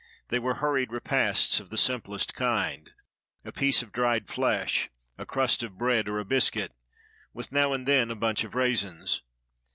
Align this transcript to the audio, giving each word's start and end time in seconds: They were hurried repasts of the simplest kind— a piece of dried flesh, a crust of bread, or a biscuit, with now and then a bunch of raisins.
They 0.29 0.39
were 0.39 0.55
hurried 0.55 0.91
repasts 0.91 1.59
of 1.59 1.69
the 1.69 1.77
simplest 1.77 2.33
kind— 2.33 2.89
a 3.45 3.51
piece 3.51 3.83
of 3.83 3.91
dried 3.91 4.27
flesh, 4.29 4.89
a 5.15 5.27
crust 5.27 5.61
of 5.61 5.77
bread, 5.77 6.09
or 6.09 6.17
a 6.17 6.25
biscuit, 6.25 6.71
with 7.33 7.51
now 7.51 7.71
and 7.71 7.87
then 7.87 8.09
a 8.09 8.15
bunch 8.15 8.43
of 8.43 8.55
raisins. 8.55 9.21